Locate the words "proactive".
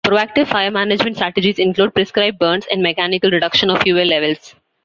0.03-0.47